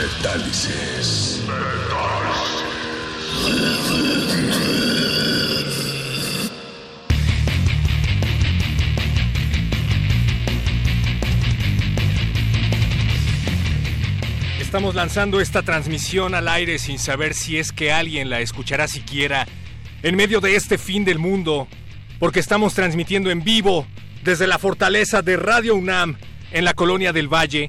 [0.00, 1.42] Metálisis.
[14.58, 19.46] Estamos lanzando esta transmisión al aire sin saber si es que alguien la escuchará siquiera
[20.02, 21.68] en medio de este fin del mundo,
[22.18, 23.86] porque estamos transmitiendo en vivo
[24.24, 26.16] desde la fortaleza de Radio UNAM
[26.52, 27.68] en la colonia del Valle,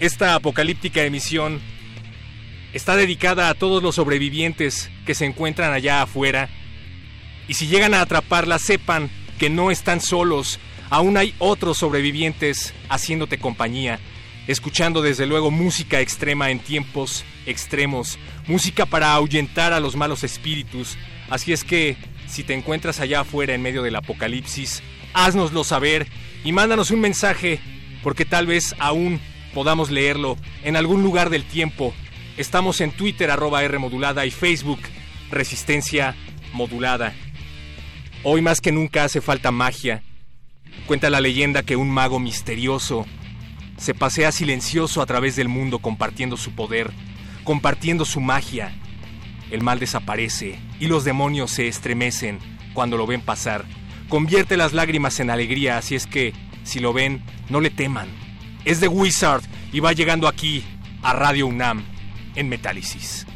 [0.00, 1.60] Esta apocalíptica emisión
[2.72, 6.48] está dedicada a todos los sobrevivientes que se encuentran allá afuera
[7.48, 10.58] y si llegan a atraparla sepan que no están solos,
[10.90, 14.00] aún hay otros sobrevivientes haciéndote compañía,
[14.46, 20.96] escuchando desde luego música extrema en tiempos extremos, música para ahuyentar a los malos espíritus,
[21.30, 21.96] así es que
[22.26, 24.82] si te encuentras allá afuera en medio del apocalipsis,
[25.14, 26.06] haznoslo saber
[26.44, 27.60] y mándanos un mensaje,
[28.02, 29.20] porque tal vez aún
[29.54, 31.94] podamos leerlo en algún lugar del tiempo.
[32.36, 34.80] Estamos en Twitter arroba R modulada y Facebook
[35.30, 36.14] Resistencia
[36.52, 37.14] Modulada.
[38.22, 40.02] Hoy más que nunca hace falta magia.
[40.86, 43.06] Cuenta la leyenda que un mago misterioso
[43.76, 46.92] se pasea silencioso a través del mundo compartiendo su poder,
[47.44, 48.74] compartiendo su magia.
[49.50, 52.38] El mal desaparece y los demonios se estremecen
[52.74, 53.64] cuando lo ven pasar.
[54.08, 56.32] Convierte las lágrimas en alegría, así es que,
[56.62, 58.08] si lo ven, no le teman.
[58.64, 60.64] Es de Wizard y va llegando aquí,
[61.02, 61.84] a Radio UNAM,
[62.34, 63.26] en Metálisis.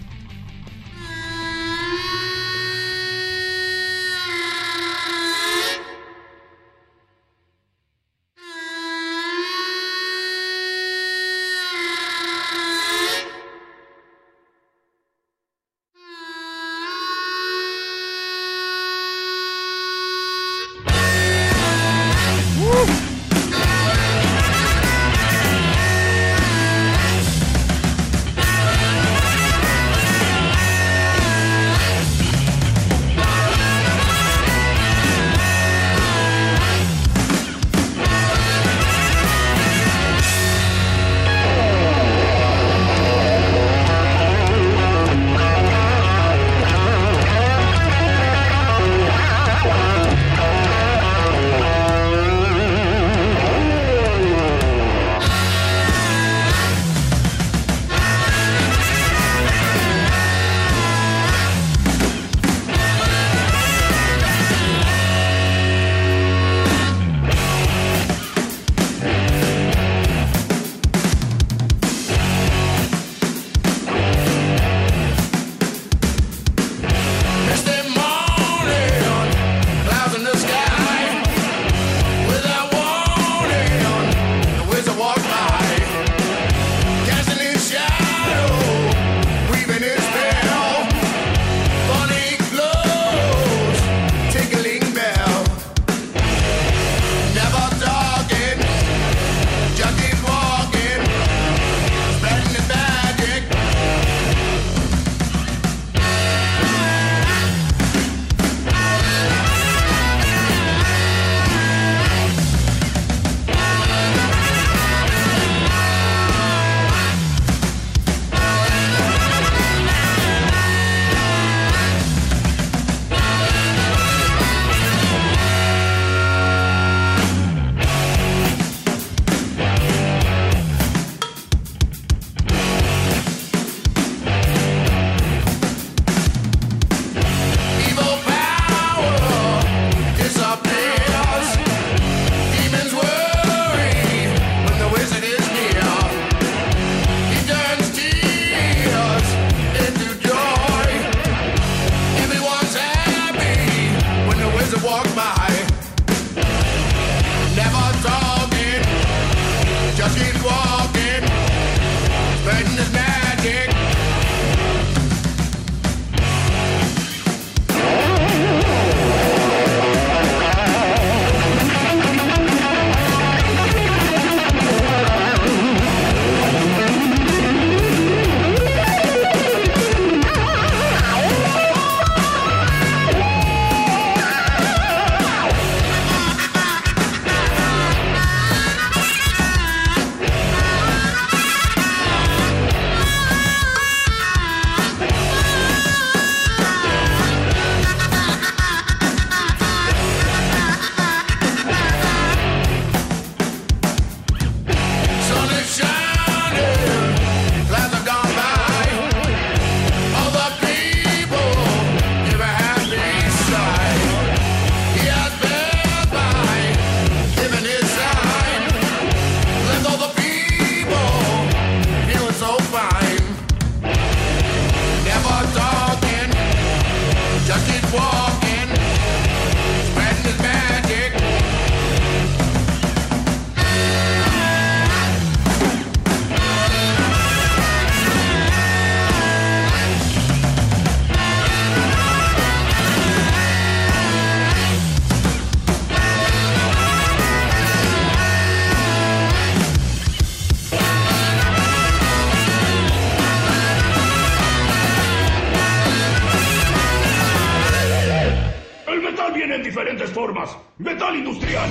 [260.41, 260.57] Formas.
[260.79, 261.69] Metal industrial.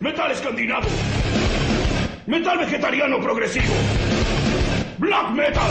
[0.00, 0.88] Metal escandinavo.
[2.26, 3.74] Metal vegetariano progresivo.
[4.98, 5.70] Black metal.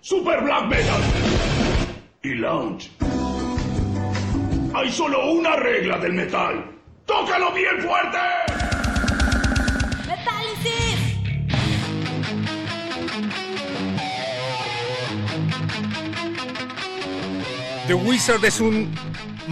[0.00, 1.02] Super black metal.
[2.22, 2.90] Y lounge.
[4.74, 6.64] Hay solo una regla del metal.
[7.04, 8.18] ¡Tócalo bien fuerte!
[10.06, 10.98] ¡Metálisis!
[17.86, 18.94] The Wizard es un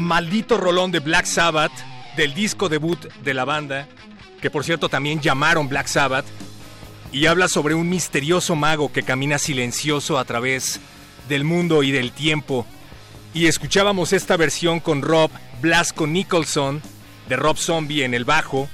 [0.01, 1.73] maldito rolón de Black Sabbath,
[2.17, 3.87] del disco debut de la banda,
[4.41, 6.27] que por cierto también llamaron Black Sabbath,
[7.13, 10.81] y habla sobre un misterioso mago que camina silencioso a través
[11.29, 12.67] del mundo y del tiempo.
[13.35, 15.31] Y escuchábamos esta versión con Rob
[15.61, 16.81] Blasco Nicholson,
[17.29, 18.69] de Rob Zombie en el bajo,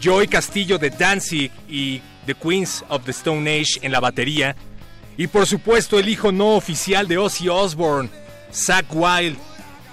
[0.00, 4.56] Joy Castillo de Danzig y The Queens of the Stone Age en la batería,
[5.16, 8.08] y por supuesto el hijo no oficial de Ozzy Osbourne,
[8.52, 9.36] Zach Wild,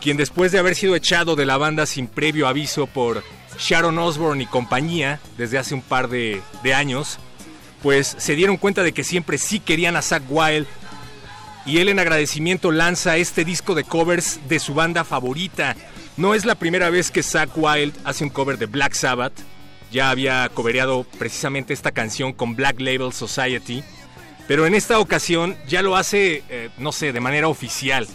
[0.01, 3.23] quien después de haber sido echado de la banda sin previo aviso por
[3.57, 6.41] Sharon Osbourne y compañía desde hace un par de,
[6.73, 7.19] años,
[7.81, 10.67] pues se dieron cuenta de que siempre sí querían a Zach Wild
[11.65, 15.75] y él en agradecimiento lanza este disco de covers de su banda favorita.
[16.17, 19.33] No es la primera vez que Zach Wild hace un cover de Black Sabbath,
[19.91, 23.83] ya había covereado precisamente esta canción con Black Label Society,
[24.47, 28.07] pero en esta ocasión ya lo hace, eh, no sé, de manera oficial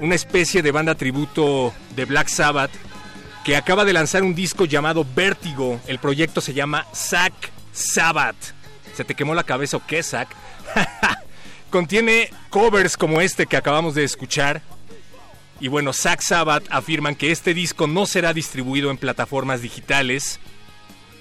[0.00, 2.70] una especie de banda tributo de Black Sabbath
[3.44, 5.80] que acaba de lanzar un disco llamado Vértigo.
[5.86, 7.32] El proyecto se llama Zack
[7.72, 8.54] Sabbath.
[8.94, 10.28] ¿Se te quemó la cabeza o qué, Zack?
[11.70, 14.62] Contiene covers como este que acabamos de escuchar.
[15.60, 20.40] Y bueno, Zack Sabbath afirman que este disco no será distribuido en plataformas digitales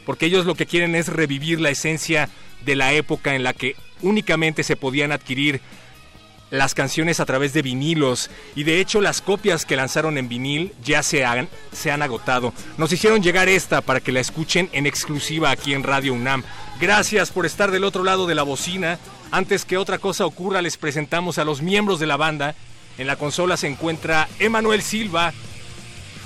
[0.05, 2.29] porque ellos lo que quieren es revivir la esencia
[2.65, 5.61] de la época en la que únicamente se podían adquirir
[6.53, 10.71] las canciones a través de vinilos y de hecho las copias que lanzaron en vinil
[10.83, 12.53] ya se han, se han agotado.
[12.77, 16.43] Nos hicieron llegar esta para que la escuchen en exclusiva aquí en Radio UNAM.
[16.79, 18.99] Gracias por estar del otro lado de la bocina.
[19.31, 22.53] Antes que otra cosa ocurra les presentamos a los miembros de la banda.
[22.99, 25.33] En la consola se encuentra Emanuel Silva.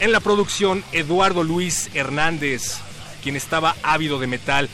[0.02, 2.80] En la producción Eduardo Luis Hernández,
[3.24, 4.68] quien estaba ávido de metal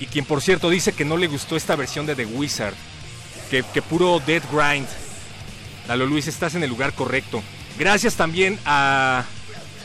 [0.00, 2.74] y quien por cierto dice que no le gustó esta versión de The Wizard
[3.50, 4.86] que, puro Dead Grind.
[5.88, 7.42] Lalo Luis, estás en el lugar correcto.
[7.78, 9.24] Gracias también a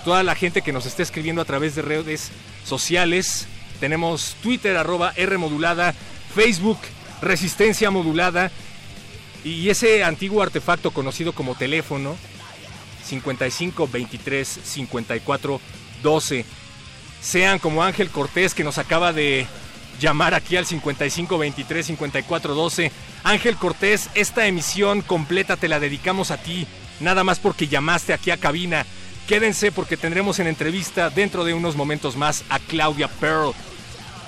[0.03, 2.31] toda la gente que nos está escribiendo a través de redes
[2.63, 3.47] sociales.
[3.79, 5.95] Tenemos Twitter, arroba R modulada,
[6.35, 6.77] Facebook,
[7.21, 8.51] Resistencia modulada.
[9.43, 12.15] Y ese antiguo artefacto conocido como teléfono,
[13.03, 15.61] 55 23 54
[16.03, 16.45] 12.
[17.21, 19.47] Sean como Ángel Cortés que nos acaba de
[19.99, 22.91] llamar aquí al 55 23 54 12
[23.23, 26.67] Ángel Cortés, esta emisión completa te la dedicamos a ti,
[26.99, 28.85] nada más porque llamaste aquí a cabina.
[29.27, 33.53] Quédense porque tendremos en entrevista dentro de unos momentos más a Claudia Pearl.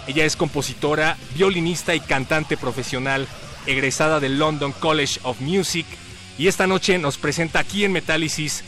[0.07, 3.27] Ella es compositora, violinista y cantante profesional,
[3.67, 5.85] egresada del London College of Music,
[6.37, 8.63] y esta noche nos presenta aquí en Metálisis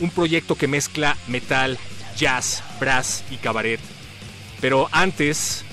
[0.00, 1.78] un proyecto que mezcla metal,
[2.16, 3.80] jazz, brass y cabaret.
[4.60, 5.63] Pero antes,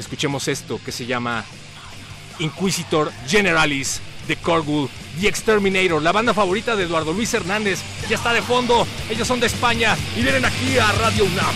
[0.00, 1.44] escuchemos esto que se llama
[2.38, 4.88] Inquisitor Generalis de Corgul,
[5.20, 8.86] The Exterminator, la banda favorita de Eduardo Luis Hernández, ya está de fondo.
[9.08, 11.54] Ellos son de España y vienen aquí a Radio UNAM.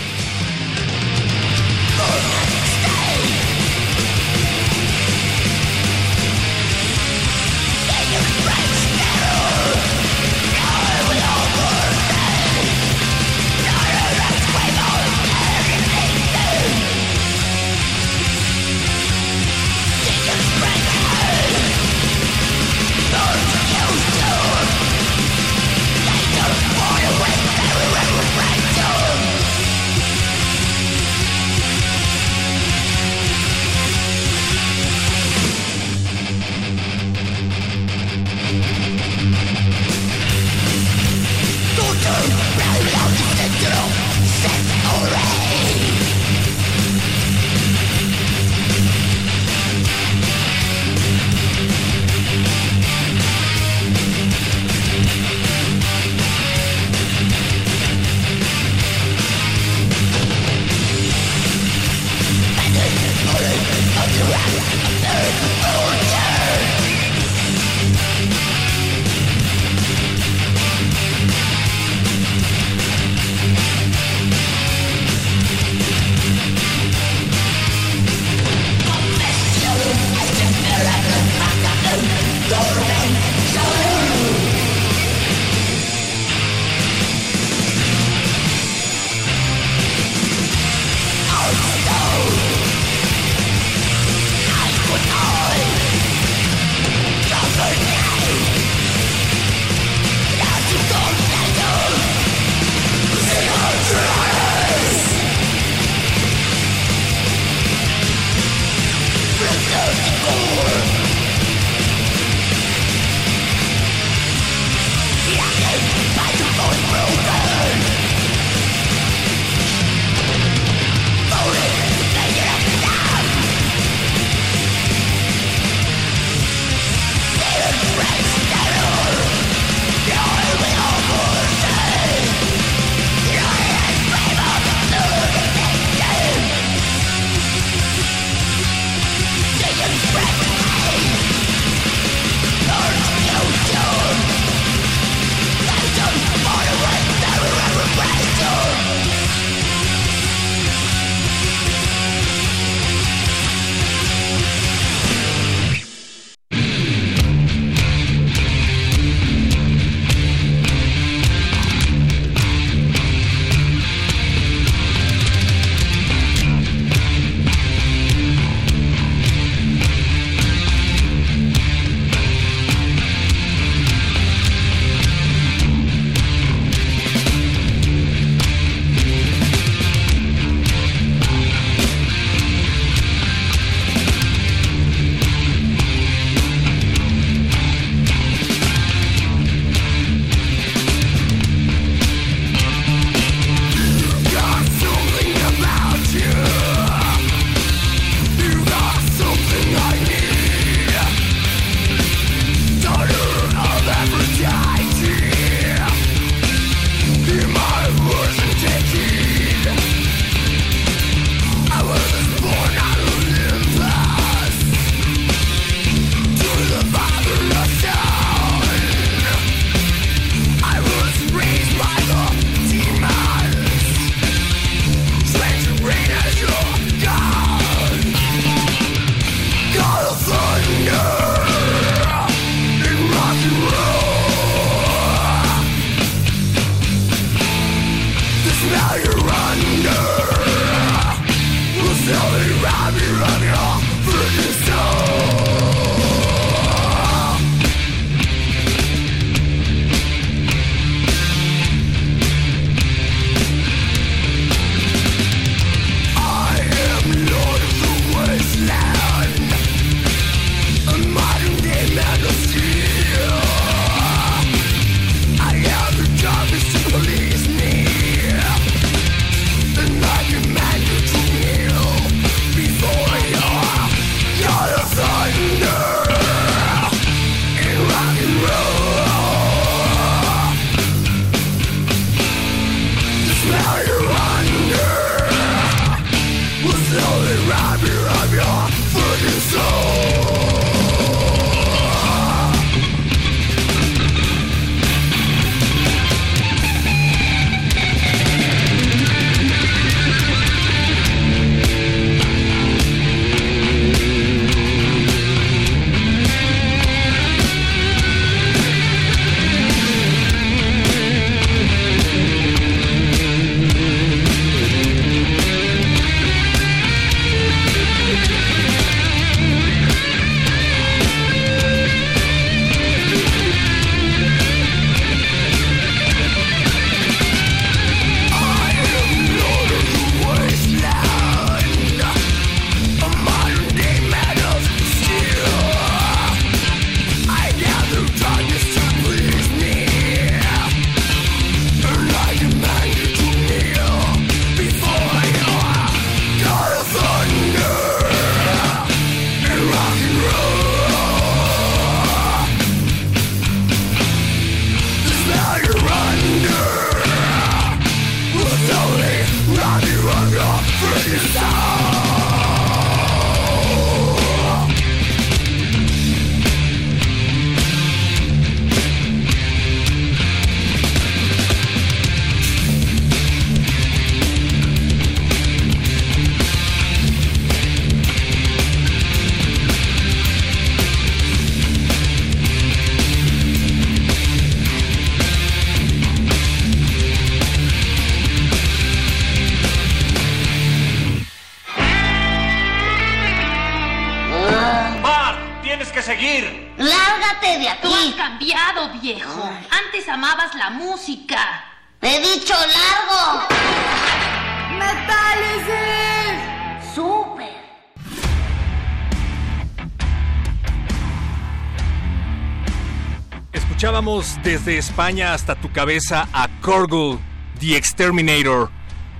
[413.85, 417.19] Escuchábamos desde España hasta tu cabeza a Korgul,
[417.59, 418.71] The Exterminator,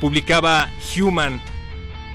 [0.01, 1.41] publicaba Human,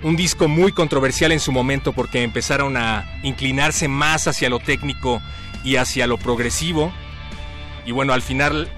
[0.04, 5.20] un disco muy controversial en su momento porque empezaron a inclinarse más hacia lo técnico
[5.64, 6.92] y hacia lo progresivo.
[7.86, 8.68] Y bueno, al final,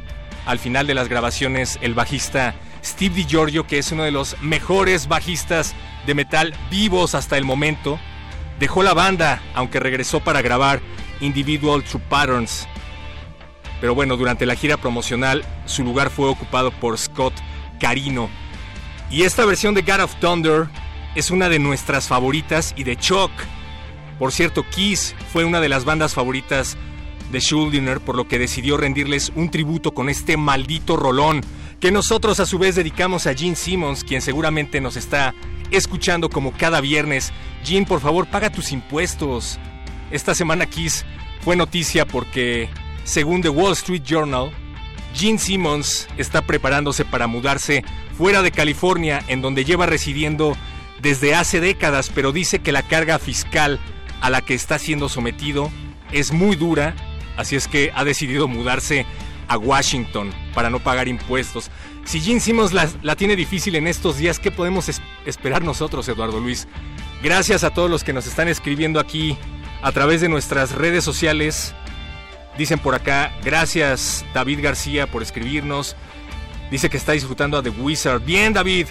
[0.46, 5.08] al final de las grabaciones, el bajista Steve DiGiorgio, que es uno de los mejores
[5.08, 5.74] bajistas
[6.06, 7.98] de metal vivos hasta el momento,
[8.60, 10.80] dejó la banda, aunque regresó para grabar
[11.20, 12.68] Individual True Patterns.
[13.80, 17.34] Pero bueno, durante la gira promocional, su lugar fue ocupado por Scott
[17.80, 18.30] Carino.
[19.10, 20.68] Y esta versión de God of Thunder
[21.16, 23.30] es una de nuestras favoritas y de Chuck.
[24.18, 26.76] Por cierto, Kiss fue una de las bandas favoritas
[27.32, 31.40] de Schuldiner, por lo que decidió rendirles un tributo con este maldito rolón
[31.80, 35.34] que nosotros a su vez dedicamos a Gene Simmons, quien seguramente nos está
[35.70, 37.32] escuchando como cada viernes.
[37.64, 39.58] Gene, por favor, paga tus impuestos.
[40.10, 41.04] Esta semana Kiss
[41.40, 42.68] fue noticia porque,
[43.04, 44.50] según The Wall Street Journal,
[45.14, 47.84] Gene Simmons está preparándose para mudarse
[48.18, 50.56] fuera de California, en donde lleva residiendo
[51.00, 53.78] desde hace décadas, pero dice que la carga fiscal
[54.20, 55.70] a la que está siendo sometido
[56.12, 56.94] es muy dura,
[57.36, 59.06] así es que ha decidido mudarse
[59.48, 61.70] a Washington para no pagar impuestos.
[62.04, 66.40] Si Gene Simmons la, tiene difícil en estos días, ¿qué podemos es- esperar nosotros, Eduardo
[66.40, 66.66] Luis?
[67.22, 69.36] Gracias a todos los que nos están escribiendo aquí
[69.82, 71.74] a través de nuestras redes sociales.
[72.58, 75.94] Dicen por acá, gracias David García por escribirnos.
[76.70, 78.22] Dice que está disfrutando a The Wizard.
[78.24, 78.86] Bien, David.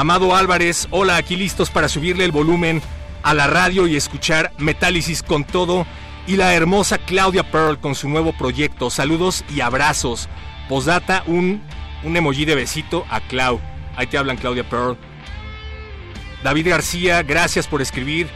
[0.00, 2.80] Amado Álvarez, hola, aquí listos para subirle el volumen
[3.22, 5.86] a la radio y escuchar Metálisis con todo.
[6.26, 8.88] Y la hermosa Claudia Pearl con su nuevo proyecto.
[8.88, 10.30] Saludos y abrazos.
[10.70, 11.60] Posdata, un,
[12.02, 13.60] un emoji de besito a Clau.
[13.94, 14.96] Ahí te hablan Claudia Pearl.
[16.42, 18.30] David García, gracias por escribir.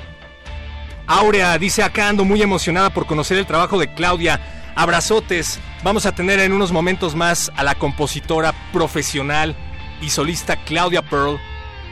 [1.07, 4.39] Aurea dice acá ando muy emocionada por conocer el trabajo de Claudia.
[4.77, 5.59] Abrazotes.
[5.83, 9.57] Vamos a tener en unos momentos más a la compositora profesional
[10.03, 11.41] y solista Claudia Pearl,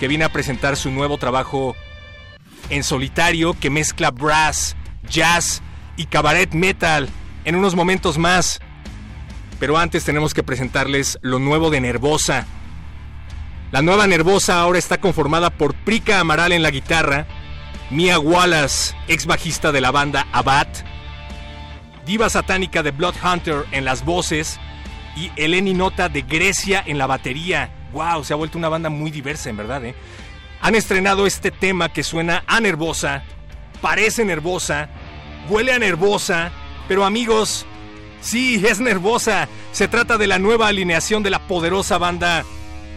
[0.03, 1.77] que viene a presentar su nuevo trabajo
[2.71, 4.75] en solitario que mezcla brass,
[5.09, 5.63] jazz
[5.97, 7.09] y cabaret metal
[7.45, 8.59] en unos momentos más.
[9.61, 12.49] Pero antes tenemos que presentarles lo nuevo de Nervosa.
[13.71, 17.29] La nueva Nervosa ahora está conformada por Prika Amaral en la guitarra,
[17.93, 20.67] Mia Wallace, ex bajista de la banda Abad,
[22.05, 24.59] Diva Satánica de Bloodhunter en las voces
[25.15, 27.82] y Eleni Nota de Grecia en la batería.
[27.93, 28.25] ¡Wow!
[28.25, 29.95] Se ha vuelto una banda muy diversa, en verdad, ¿eh?
[30.61, 33.25] Han estrenado este tema que suena a nervosa,
[33.81, 34.89] parece nervosa,
[35.49, 36.53] huele a nervosa,
[36.87, 37.67] pero amigos,
[38.21, 39.49] sí, es nervosa.
[39.73, 42.45] Se trata de la nueva alineación de la poderosa banda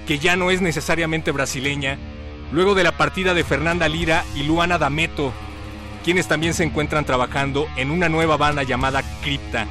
[0.05, 1.97] que ya no es necesariamente brasileña,
[2.51, 5.33] luego de la partida de Fernanda Lira y Luana D'Ameto,
[6.03, 9.65] quienes también se encuentran trabajando en una nueva banda llamada Cripta.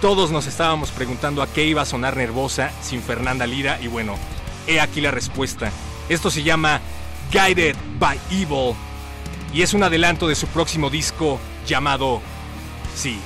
[0.00, 4.14] Todos nos estábamos preguntando a qué iba a sonar Nervosa sin Fernanda Lira y bueno,
[4.68, 5.72] he aquí la respuesta.
[6.08, 6.80] Esto se llama
[7.32, 8.74] Guided by Evil
[9.52, 12.20] y es un adelanto de su próximo disco llamado,
[12.94, 13.18] sí,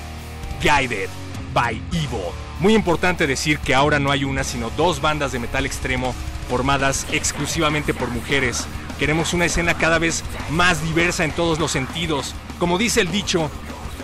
[0.62, 1.10] Guided
[1.52, 2.32] by Evil.
[2.60, 6.14] Muy importante decir que ahora no hay una, sino dos bandas de metal extremo
[6.48, 8.66] formadas exclusivamente por mujeres.
[8.98, 12.34] Queremos una escena cada vez más diversa en todos los sentidos.
[12.58, 13.50] Como dice el dicho,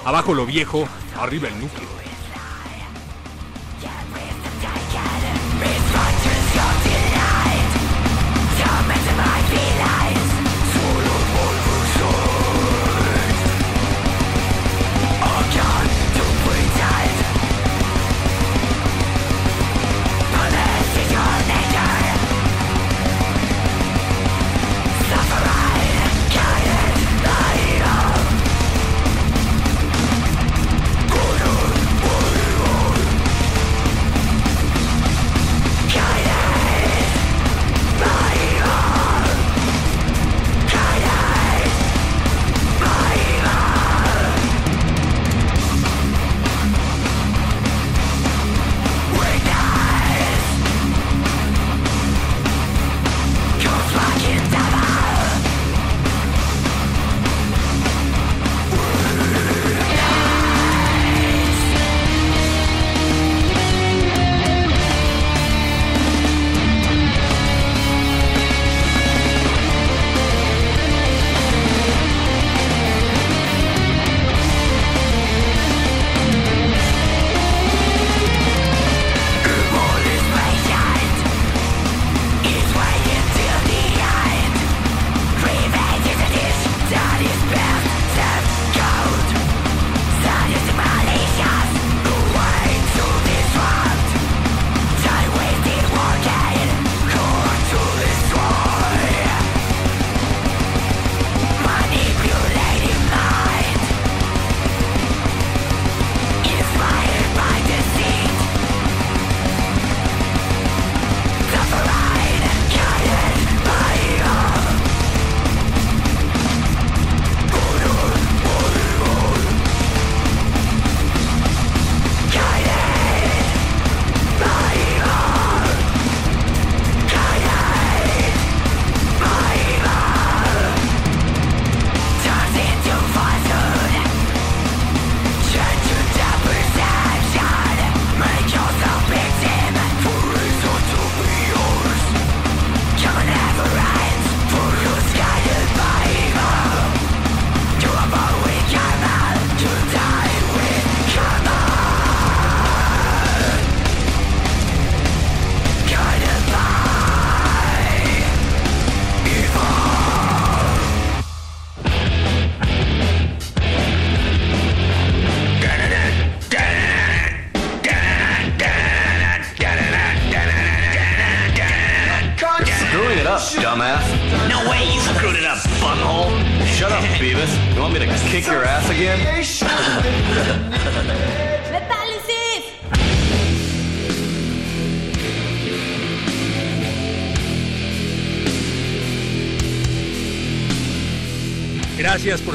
[0.05, 0.89] abajo lo viejo,
[1.21, 1.98] arriba el núcleo.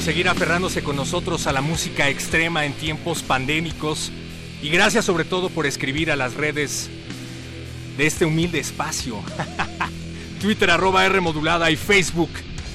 [0.04, 4.12] Seguir aferrándose con nosotros a la música extrema en tiempos pandémicos
[4.62, 6.90] y gracias sobre todo por escribir a las redes
[7.96, 9.24] de este humilde espacio.
[10.42, 12.32] Twitter arroba y Facebook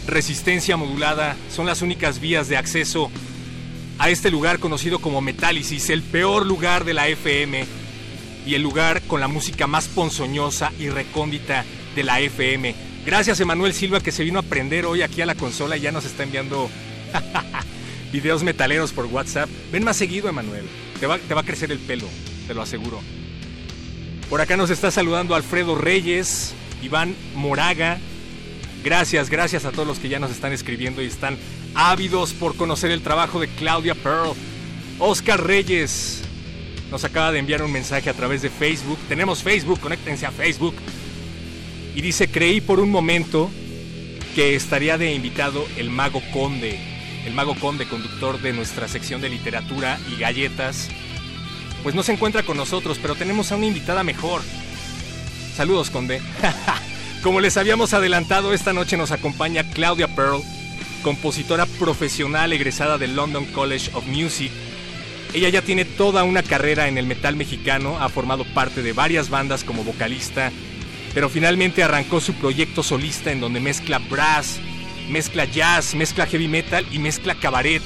[0.07, 3.11] Resistencia modulada son las únicas vías de acceso
[3.99, 7.67] a este lugar conocido como Metálisis, el peor lugar de la FM
[8.47, 12.75] y el lugar con la música más ponzoñosa y recóndita de la FM.
[13.05, 15.93] Gracias Emanuel Silva que se vino a aprender hoy aquí a la consola y ya
[15.93, 16.71] nos está enviando
[18.13, 19.49] videos metaleros por WhatsApp.
[19.73, 20.67] Ven más seguido Emanuel,
[21.01, 22.07] te va, te va a crecer el pelo,
[22.47, 23.01] te lo aseguro.
[24.29, 27.99] Por acá nos está saludando Alfredo Reyes, Iván Moraga.
[28.85, 31.37] Gracias, gracias a todos los que ya nos están escribiendo y están
[31.75, 34.35] ávidos por conocer el trabajo de Claudia Pearl.
[34.99, 36.23] Oscar Reyes
[36.91, 38.99] nos acaba de enviar un mensaje a través de Facebook.
[39.09, 40.75] Tenemos Facebook, conéctense a Facebook.
[41.95, 43.51] Y dice, creí por un momento
[44.35, 46.79] que estaría de invitado el mago conde,
[47.25, 50.89] el mago conde, conductor de nuestra sección de literatura y galletas.
[51.83, 54.43] Pues no se encuentra con nosotros, pero tenemos a una invitada mejor.
[55.57, 56.21] Saludos, conde.
[57.23, 60.43] Como les habíamos adelantado, esta noche nos acompaña Claudia Pearl,
[61.03, 64.53] compositora profesional egresada del London College of Music.
[65.35, 69.29] Ella ya tiene toda una carrera en el metal mexicano, ha formado parte de varias
[69.29, 70.51] bandas como vocalista
[71.15, 74.61] pero finalmente arrancó su proyecto solista en donde mezcla brass,
[75.09, 77.83] mezcla jazz, mezcla heavy metal y mezcla cabaret.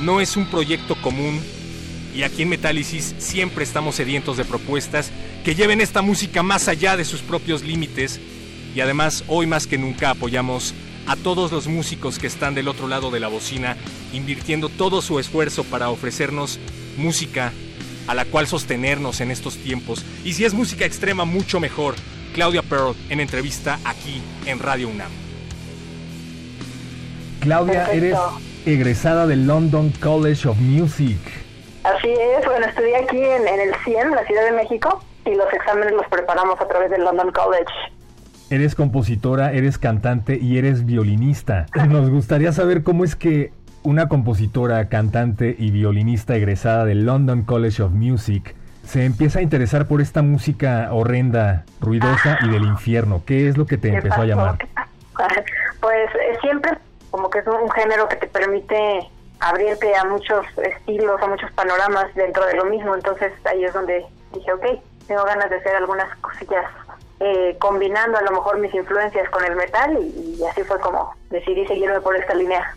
[0.00, 1.40] No es un proyecto común
[2.14, 5.10] y aquí en Metálisis siempre estamos sedientos de propuestas
[5.44, 8.20] que lleven esta música más allá de sus propios límites
[8.74, 10.74] y además hoy más que nunca apoyamos
[11.06, 13.76] a todos los músicos que están del otro lado de la bocina
[14.12, 16.58] invirtiendo todo su esfuerzo para ofrecernos
[16.96, 17.52] música
[18.06, 21.94] a la cual sostenernos en estos tiempos y si es música extrema mucho mejor
[22.34, 25.31] Claudia Pearl en entrevista aquí en Radio UNAM.
[27.42, 28.16] Claudia, eres
[28.66, 31.18] egresada del London College of Music.
[31.82, 35.92] Así es, bueno, estudié aquí en, el CIEM, la Ciudad de México, y los exámenes
[35.92, 37.72] los preparamos a través del London College.
[38.48, 41.66] Eres compositora, eres cantante y eres violinista.
[41.88, 43.50] Nos gustaría saber cómo es que
[43.82, 49.88] una compositora, cantante y violinista egresada del London College of Music se empieza a interesar
[49.88, 53.24] por esta música horrenda, ruidosa y del infierno.
[53.26, 54.58] ¿Qué es lo que te empezó a llamar?
[55.80, 56.70] Pues eh, siempre
[57.12, 62.12] como que es un género que te permite abrirte a muchos estilos, a muchos panoramas
[62.16, 62.96] dentro de lo mismo.
[62.96, 64.66] Entonces ahí es donde dije, ok,
[65.06, 66.64] tengo ganas de hacer algunas cosillas
[67.20, 71.14] eh, combinando a lo mejor mis influencias con el metal y, y así fue como
[71.30, 72.76] decidí seguirme por esta línea.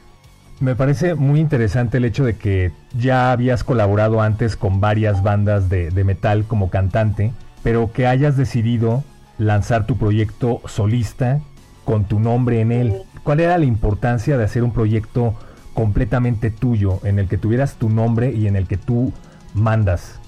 [0.59, 5.67] Me parece muy interesante el hecho de que ya habías colaborado antes con varias bandas
[5.69, 9.03] de, metal como cantante, pero que hayas decidido
[9.37, 11.41] lanzar tu proyecto solista
[11.83, 13.01] con tu nombre en él.
[13.25, 15.33] ¿Cuál era la importancia de hacer un proyecto
[15.73, 19.11] completamente tuyo, en el que tuvieras tu nombre y en el que tú
[19.55, 20.19] mandas?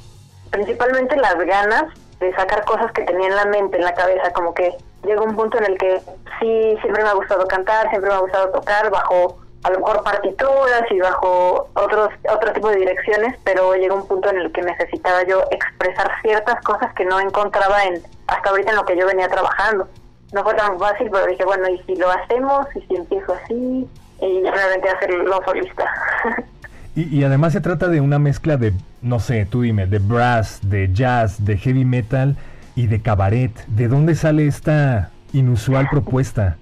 [0.49, 4.51] Principalmente las ganas de sacar cosas que tenía en la mente, en la cabeza, como
[4.55, 6.01] que llegó un punto en el que
[6.39, 10.03] sí, siempre me ha gustado cantar, siempre me ha gustado tocar bajo a lo mejor
[10.03, 14.63] partituras y bajo otros otro tipo de direcciones, pero llegó un punto en el que
[14.63, 19.05] necesitaba yo expresar ciertas cosas que no encontraba en hasta ahorita en lo que yo
[19.05, 19.87] venía trabajando.
[20.33, 22.67] No fue tan fácil, pero dije, bueno, ¿y si lo hacemos?
[22.75, 23.87] ¿Y si empiezo así?
[24.21, 25.85] Y realmente hacerlo solista.
[26.95, 30.59] y, y además se trata de una mezcla de, no sé, tú dime, de brass,
[30.63, 32.35] de jazz, de heavy metal
[32.75, 33.51] y de cabaret.
[33.67, 36.57] ¿De dónde sale esta inusual propuesta?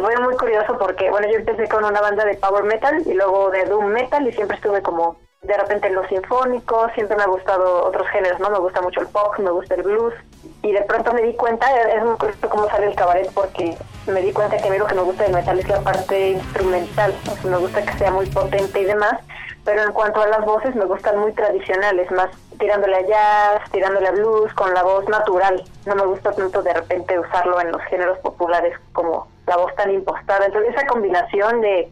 [0.00, 3.50] fue muy curioso porque, bueno, yo empecé con una banda de power metal y luego
[3.50, 5.16] de doom metal y siempre estuve como
[5.46, 8.50] de repente en los sinfónicos, siempre me ha gustado otros géneros, ¿no?
[8.50, 10.14] Me gusta mucho el pop, me gusta el blues
[10.62, 13.76] y de pronto me di cuenta, es muy curioso cómo sale el cabaret porque
[14.06, 16.30] me di cuenta que a mí lo que me gusta del metal es la parte
[16.30, 19.20] instrumental, o sea, me gusta que sea muy potente y demás,
[19.64, 24.08] pero en cuanto a las voces me gustan muy tradicionales, más tirándole a jazz, tirándole
[24.08, 25.62] a blues, con la voz natural.
[25.86, 29.90] No me gusta tanto de repente usarlo en los géneros populares como la voz tan
[29.90, 30.46] impostada.
[30.46, 31.90] Entonces esa combinación de,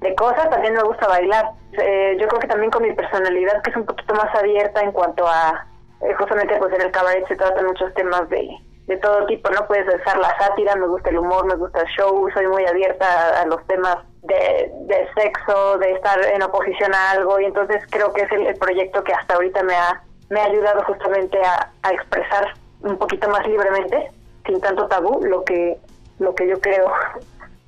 [0.00, 1.50] de cosas también me gusta bailar.
[1.72, 4.92] Eh, yo creo que también con mi personalidad que es un poquito más abierta en
[4.92, 5.66] cuanto a,
[6.02, 8.48] eh, justamente pues en el cabaret se tratan muchos temas de,
[8.86, 9.66] de todo tipo, ¿no?
[9.66, 13.40] Puedes usar la sátira, me gusta el humor, me gusta el show, soy muy abierta
[13.40, 18.12] a, los temas de, de, sexo, de estar en oposición a algo y entonces creo
[18.12, 21.92] que es el, proyecto que hasta ahorita me ha, me ha ayudado justamente a, a
[21.92, 24.10] expresar un poquito más libremente,
[24.46, 25.78] sin tanto tabú, lo que
[26.20, 26.92] lo que yo creo.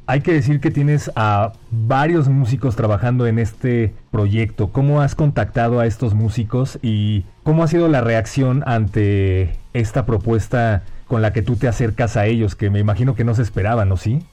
[0.07, 4.73] Hay que decir que tienes a varios músicos trabajando en este proyecto.
[4.73, 10.83] ¿Cómo has contactado a estos músicos y cómo ha sido la reacción ante esta propuesta
[11.07, 13.89] con la que tú te acercas a ellos, que me imagino que no se esperaban,
[13.89, 14.27] ¿no sí?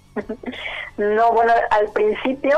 [0.98, 2.58] no, bueno, al principio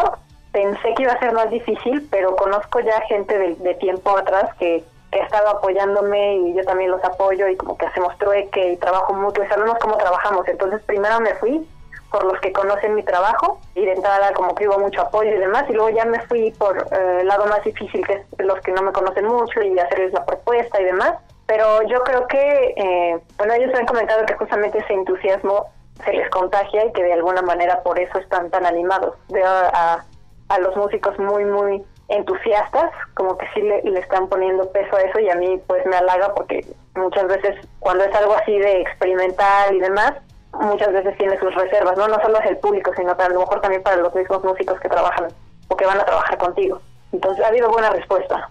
[0.52, 4.84] pensé que iba a ser más difícil, pero conozco ya gente de, tiempo atrás que,
[5.12, 8.78] que, ha estado apoyándome y yo también los apoyo y como que hacemos trueque y
[8.78, 10.47] trabajo mutuo y sabemos cómo trabajamos.
[10.47, 11.67] Entonces primero me fui
[12.12, 15.39] por los que conocen mi trabajo y de entrada como que hubo mucho apoyo y
[15.39, 18.60] demás y luego ya me fui por eh, el lado más difícil que es los
[18.60, 21.13] que no me conocen mucho y hacerles la propuesta y demás.
[21.47, 25.67] Pero yo creo que eh, bueno ellos han comentado que justamente ese entusiasmo
[26.04, 29.15] se les contagia y que de alguna manera por eso están tan animados.
[29.30, 30.04] Veo a,
[30.50, 35.02] a los músicos muy muy entusiastas como que sí le, le están poniendo peso a
[35.02, 38.82] eso y a mí pues me halaga porque muchas veces cuando es algo así de
[38.82, 40.13] experimental y demás
[40.60, 42.08] muchas veces tiene sus reservas, ¿no?
[42.08, 44.80] No solo es el público, sino para, a lo mejor también para los mismos músicos
[44.80, 45.28] que trabajan
[45.68, 46.82] o que van a trabajar contigo.
[47.12, 48.50] Entonces ha habido buena respuesta.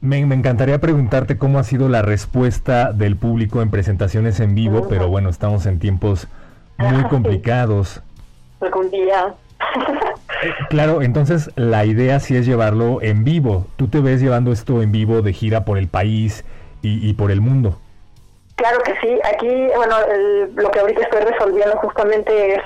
[0.00, 5.08] Me, encantaría preguntarte cómo ha sido la respuesta del público en presentaciones en vivo, pero
[5.08, 6.28] bueno, estamos en tiempos
[6.76, 8.02] muy complicados.
[8.60, 9.34] Algún día.
[10.40, 13.66] Eh, claro, entonces la idea sí es llevarlo en vivo.
[13.76, 16.44] Tú te ves llevando esto en vivo de gira por el país
[16.80, 17.76] y por el mundo.
[18.58, 19.20] Claro que sí.
[19.22, 19.96] Aquí, bueno,
[20.56, 22.62] lo que ahorita estoy resolviendo justamente es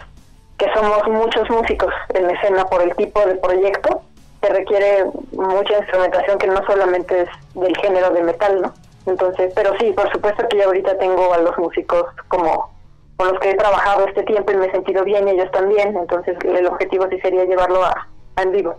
[0.56, 4.00] que somos muchos músicos en escena por el tipo de proyecto
[4.40, 8.72] que requiere mucha instrumentación que no solamente es del género de metal, ¿no?
[9.04, 12.72] Entonces, pero sí, por supuesto que yo ahorita tengo a los músicos como
[13.18, 16.38] con los que he trabajado este tiempo y me he sentido bien, ellos también, entonces
[16.42, 18.76] el objetivo sí sería llevarlo a en vivo.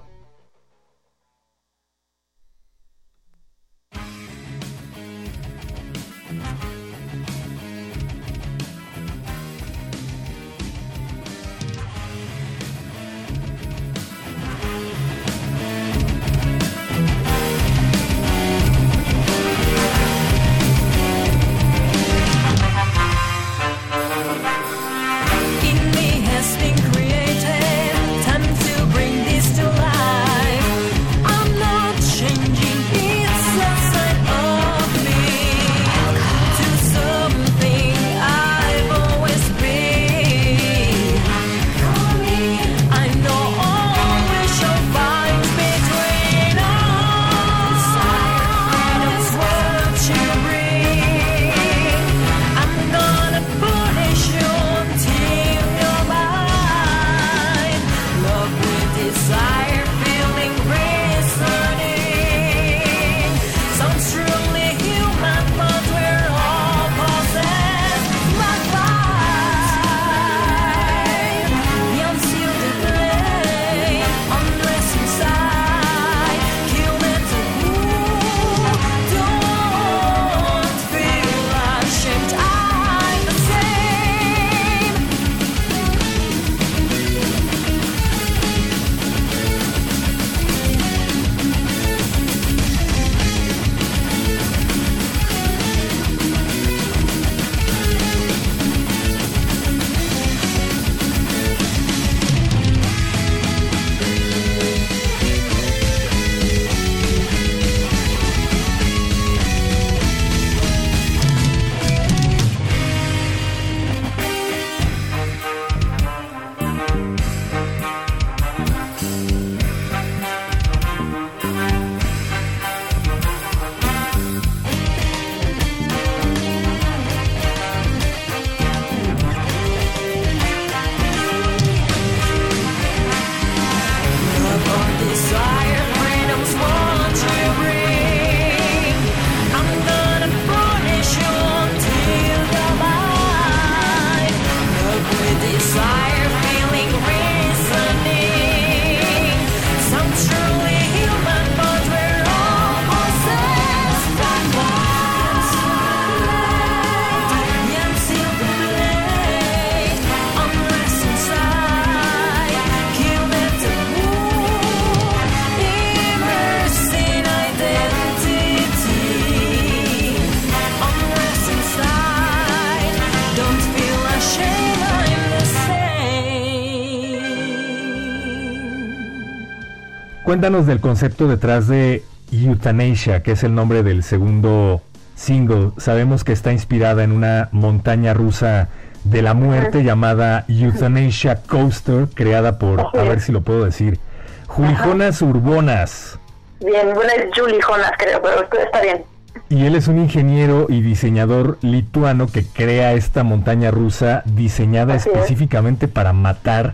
[180.33, 184.81] Cuéntanos del concepto detrás de Euthanasia, que es el nombre del segundo
[185.13, 185.73] single.
[185.77, 188.67] Sabemos que está inspirada en una montaña rusa
[189.03, 193.99] de la muerte llamada Euthanasia Coaster, creada por, a ver si lo puedo decir,
[194.47, 196.17] Julijonas Urbonas.
[196.61, 199.05] Bien, bueno, es Julie Jonas, creo, pero está bien.
[199.49, 205.87] Y él es un ingeniero y diseñador lituano que crea esta montaña rusa diseñada específicamente
[205.87, 206.73] para matar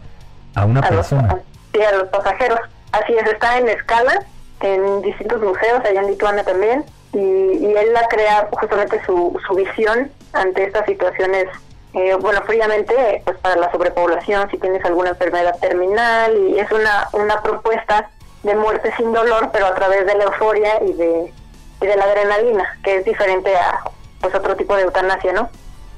[0.56, 1.40] a una persona.
[1.74, 2.58] sí, a los pasajeros.
[2.92, 4.26] Así es, está en escala
[4.62, 10.12] en distintos museos, allá en Lituania también, y, él la crea justamente su, su visión
[10.34, 11.48] ante estas situaciones,
[11.94, 17.08] eh, bueno, fríamente, pues para la sobrepoblación, si tienes alguna enfermedad terminal, y es una,
[17.14, 18.10] una propuesta
[18.44, 21.34] de muerte sin dolor, pero a través de la euforia y de,
[21.82, 23.82] y de la adrenalina, que es diferente a
[24.22, 25.50] pues otro tipo de eutanasia, ¿no?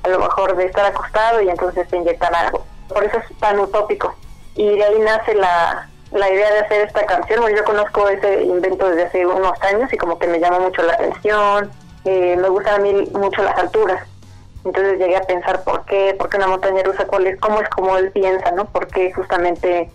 [0.04, 2.66] A lo mejor de estar acostado y entonces te inyectan algo.
[2.88, 4.16] Por eso es tan utópico.
[4.56, 7.42] Y de ahí nace la, la idea de hacer esta canción.
[7.42, 10.82] Bueno, yo conozco ese invento desde hace unos años y como que me llama mucho
[10.84, 11.72] la atención.
[12.06, 14.04] Eh, me gustan a mí mucho las alturas.
[14.64, 17.70] Entonces llegué a pensar por qué, por qué una montaña rusa, cuál es, cómo es
[17.70, 18.66] como él piensa, ¿no?
[18.66, 19.90] Por qué justamente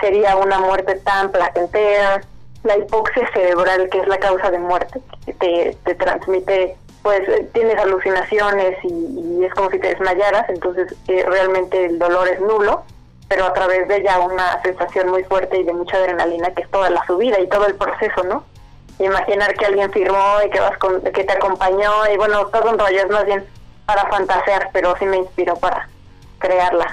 [0.00, 2.22] sería una muerte tan placentera.
[2.64, 5.00] La hipoxia cerebral, que es la causa de muerte,
[5.38, 7.20] te, te transmite, pues
[7.52, 12.82] tienes alucinaciones y, es como si te desmayaras, entonces eh, realmente el dolor es nulo
[13.28, 16.70] pero a través de ya una sensación muy fuerte y de mucha adrenalina que es
[16.70, 18.44] toda la subida y todo el proceso, ¿no?
[18.98, 22.78] Imaginar que alguien firmó y que vas con, que te acompañó y bueno, todo un
[22.78, 23.44] rollo es más bien
[23.86, 25.88] para fantasear, pero sí me inspiró para
[26.38, 26.86] crearla.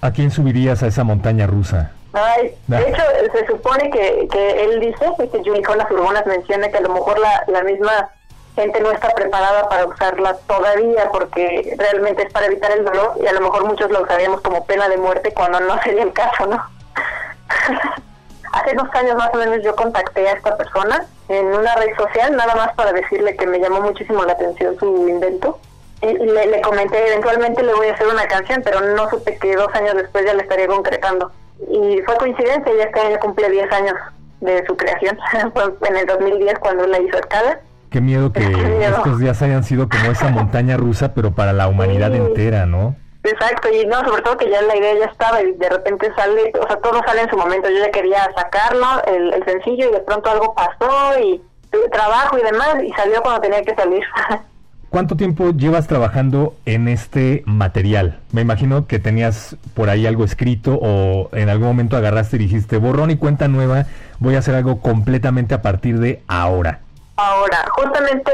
[0.00, 1.92] ¿A quién subirías a esa montaña rusa?
[2.12, 3.02] Ay, de hecho,
[3.32, 7.18] se supone que, que él dice, que Julie las Urbonas menciona que a lo mejor
[7.18, 8.10] la, la misma
[8.54, 13.26] gente no está preparada para usarla todavía porque realmente es para evitar el dolor y
[13.26, 16.46] a lo mejor muchos lo usaríamos como pena de muerte cuando no sería el caso,
[16.46, 16.62] ¿no?
[18.52, 22.36] Hace dos años más o menos yo contacté a esta persona en una red social
[22.36, 25.58] nada más para decirle que me llamó muchísimo la atención su invento.
[26.02, 29.72] Y le, comenté eventualmente le voy a hacer una canción pero no supe que dos
[29.74, 31.32] años después ya le estaría concretando.
[31.70, 33.94] Y fue coincidencia ya este año cumple 10 años
[34.40, 35.18] de su creación
[35.86, 37.60] en el 2010 cuando la hizo escala
[37.92, 38.42] Qué miedo que
[38.86, 42.96] estos días hayan sido como esa montaña rusa, pero para la humanidad entera, ¿no?
[43.22, 46.52] Exacto, y no, sobre todo que ya la idea ya estaba y de repente sale,
[46.60, 47.68] o sea, todo sale en su momento.
[47.70, 51.40] Yo ya quería sacarlo, el, el sencillo, y de pronto algo pasó y
[51.70, 54.02] tuve trabajo y demás, y salió cuando tenía que salir.
[54.90, 58.18] ¿Cuánto tiempo llevas trabajando en este material?
[58.32, 62.76] Me imagino que tenías por ahí algo escrito o en algún momento agarraste y dijiste,
[62.76, 63.86] borrón y cuenta nueva,
[64.18, 66.80] voy a hacer algo completamente a partir de ahora.
[67.22, 68.32] Ahora, justamente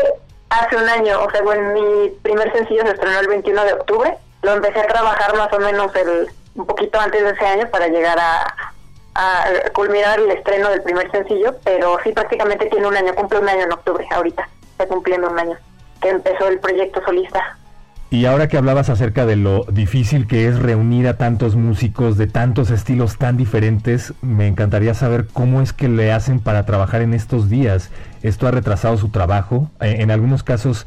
[0.49, 4.17] hace un año, o sea, bueno, mi primer sencillo se estrenó el 21 de octubre.
[4.41, 7.89] Lo empecé a trabajar más o menos el, un poquito antes de ese año para
[7.89, 8.55] llegar a,
[9.15, 13.49] a culminar el estreno del primer sencillo, pero sí prácticamente tiene un año, cumple un
[13.51, 15.59] año en octubre, ahorita, está cumpliendo un año,
[16.01, 17.59] que empezó el proyecto solista.
[18.11, 22.27] Y ahora que hablabas acerca de lo difícil que es reunir a tantos músicos de
[22.27, 27.13] tantos estilos tan diferentes, me encantaría saber cómo es que le hacen para trabajar en
[27.13, 27.91] estos días.
[28.23, 29.71] Esto ha retrasado su trabajo.
[29.81, 30.87] Eh, en algunos casos,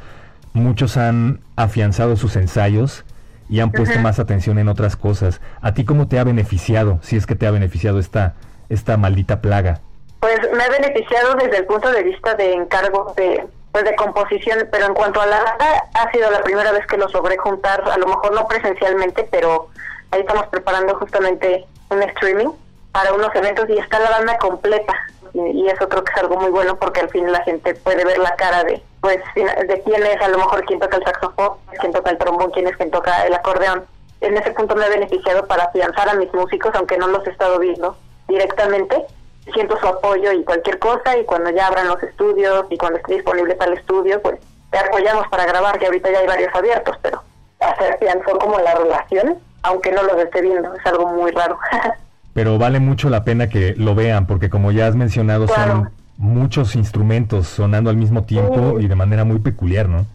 [0.54, 3.06] muchos han afianzado sus ensayos
[3.50, 5.42] y han puesto más atención en otras cosas.
[5.62, 8.36] ¿A ti cómo te ha beneficiado, si es que te ha beneficiado esta,
[8.70, 9.82] esta maldita plaga?
[10.22, 14.68] Pues me ha beneficiado desde el punto de vista de encargo de pues de composición,
[14.72, 17.82] pero en cuanto a la banda, ha sido la primera vez que lo logré juntar,
[17.90, 19.70] a lo mejor no presencialmente, pero
[20.12, 22.50] ahí estamos preparando justamente un streaming
[22.92, 24.94] para unos eventos y está la banda completa.
[25.34, 28.18] Y, eso creo que es algo muy bueno porque al fin la gente puede ver
[28.18, 31.92] la cara de pues de quién es a lo mejor quién toca el saxofón, quién
[31.92, 33.86] toca el trombón, quién es quien toca el acordeón.
[34.20, 37.32] En ese punto me he beneficiado para afianzar a mis músicos, aunque no los he
[37.32, 37.96] estado viendo
[38.28, 39.06] directamente,
[39.54, 43.16] siento su apoyo y cualquier cosa y cuando ya abran los estudios y cuando esté
[43.16, 46.98] disponible para el estudio, pues te apoyamos para grabar, que ahorita ya hay varios abiertos,
[47.02, 47.24] pero
[47.60, 51.58] hacer pienso como la relación, aunque no los esté viendo, es algo muy raro.
[52.34, 56.76] pero vale mucho la pena que lo vean, porque como ya has mencionado, son muchos
[56.76, 60.06] instrumentos sonando al mismo tiempo y de manera muy peculiar, ¿no?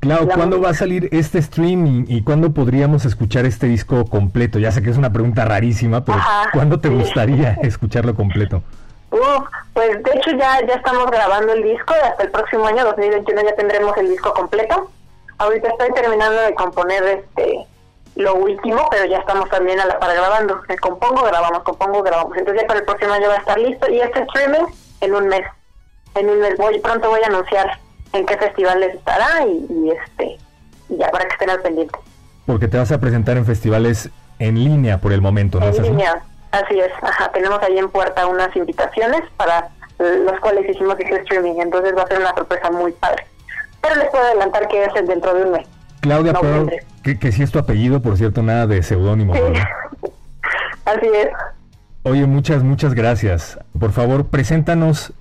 [0.00, 4.58] Clau, ¿cuándo va a salir este streaming y cuándo podríamos escuchar este disco completo?
[4.58, 6.18] Ya sé que es una pregunta rarísima, pero
[6.52, 8.64] ¿cuándo te gustaría escucharlo completo?
[9.12, 13.42] Uf, pues de hecho ya, ya estamos grabando el disco, hasta el próximo año 2021
[13.42, 14.90] ya tendremos el disco completo.
[15.38, 17.66] Ahorita estoy terminando de componer este
[18.16, 20.60] lo último, pero ya estamos también a la para grabando.
[20.68, 22.36] Me compongo, grabamos, compongo, grabamos.
[22.36, 24.66] Entonces ya para el próximo año va a estar listo y este streaming
[25.00, 25.42] en un mes.
[26.14, 27.78] En un mes voy, pronto voy a anunciar
[28.12, 30.38] en qué festivales estará y, este
[30.90, 31.98] ya para que estén al pendiente.
[32.44, 35.66] Porque te vas a presentar en festivales en línea por el momento, ¿no?
[35.66, 36.92] En línea, así es.
[37.00, 42.02] Ajá, tenemos ahí en puerta unas invitaciones para los cuales hicimos ese streaming, entonces va
[42.02, 43.26] a ser una sorpresa muy padre.
[43.80, 45.66] Pero les puedo adelantar que es dentro de un mes.
[46.02, 46.34] Claudia,
[47.04, 49.34] Que, que sí es tu apellido, por cierto, nada de seudónimo.
[49.34, 49.40] Sí.
[50.84, 51.28] Así es.
[52.02, 53.58] Oye, muchas, muchas gracias.
[53.78, 55.12] Por favor, preséntanos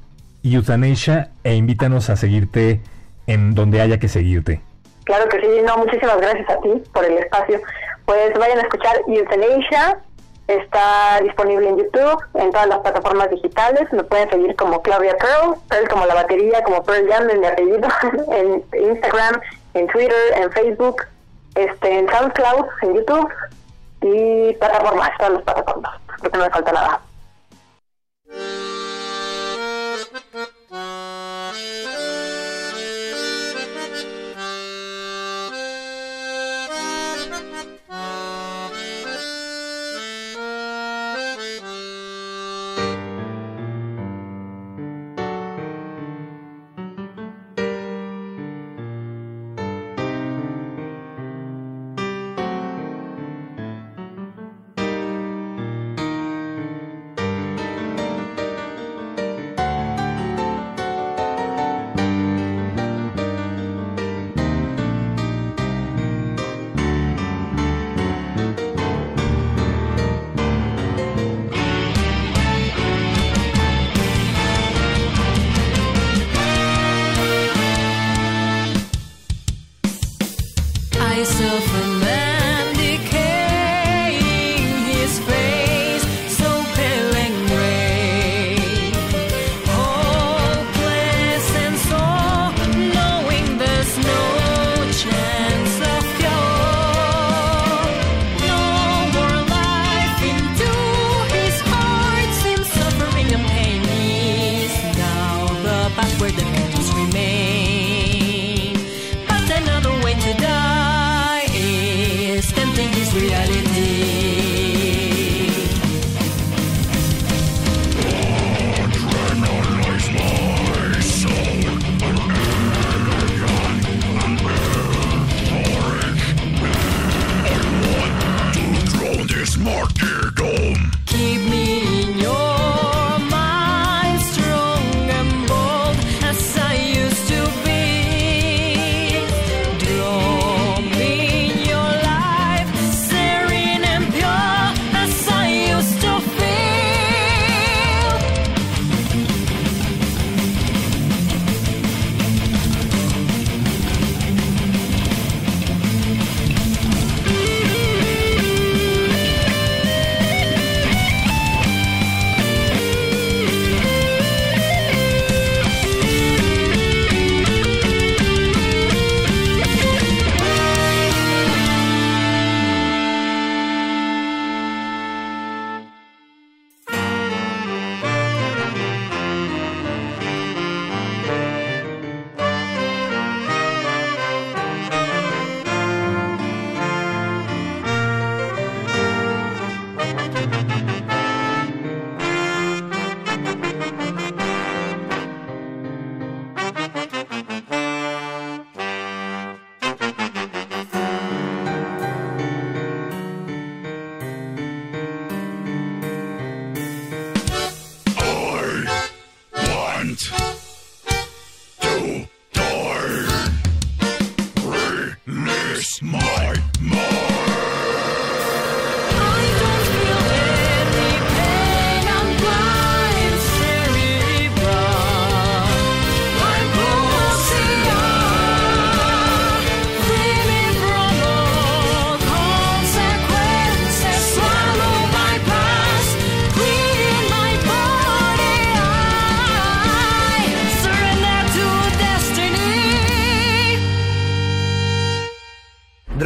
[0.44, 2.82] Euthanasia e invítanos a seguirte
[3.28, 4.62] en donde haya que seguirte.
[5.04, 7.62] Claro que sí, no, muchísimas gracias a ti por el espacio.
[8.06, 10.00] Pues vayan a escuchar Euthanasia,
[10.48, 15.58] está disponible en YouTube, en todas las plataformas digitales, me pueden seguir como Claudia Pearl,
[15.70, 17.88] Pearl como la batería, como Pearl Jam en mi apellido,
[18.32, 19.42] en Instagram,
[19.74, 21.04] en Twitter, en Facebook,
[21.56, 23.30] este, en SoundCloud, en YouTube
[24.02, 27.02] y plataformas, todas las plataformas, porque no me falta nada.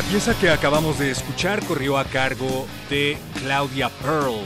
[0.00, 4.40] La pieza que acabamos de escuchar corrió a cargo de Claudia Pearl,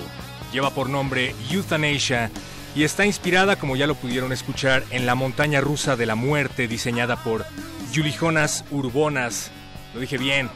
[0.53, 2.29] lleva por nombre Euthanasia
[2.75, 6.67] y está inspirada, como ya lo pudieron escuchar, en la montaña rusa de la muerte
[6.67, 7.47] diseñada por
[7.95, 9.53] Julijonas Urbonas.
[9.95, 10.51] Lo dije bien.